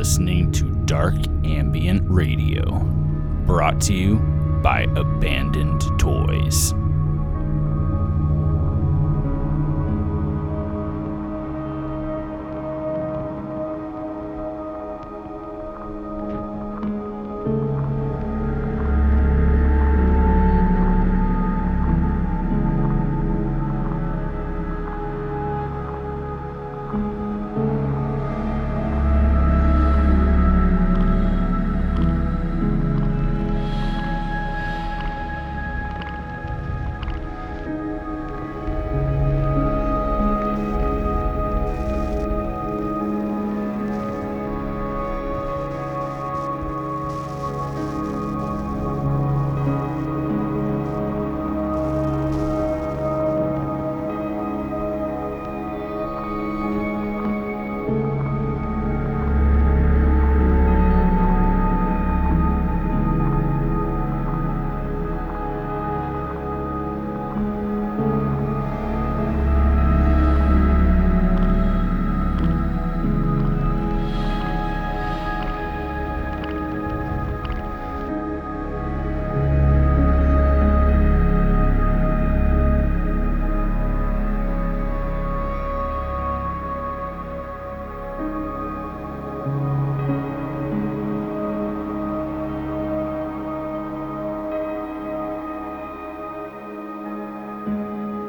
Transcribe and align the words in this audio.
listening 0.00 0.50
to 0.50 0.64
Dark 0.86 1.14
Ambient 1.44 2.00
Radio, 2.10 2.78
brought 3.44 3.82
to 3.82 3.92
you 3.92 4.16
by 4.62 4.86
Abandoned 4.96 5.82
Toys. 5.98 6.72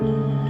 Amen. 0.02 0.41